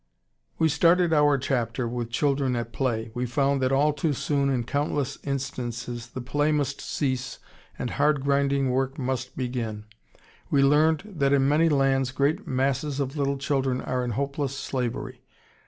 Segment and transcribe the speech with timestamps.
[0.57, 4.63] ]We started our chapter with children at play; we found that all too soon in
[4.63, 7.37] countless instances the play must cease
[7.77, 9.83] and hard grinding work must begin;
[10.49, 15.21] we learned that in many lands great masses of little children are in hopeless slavery.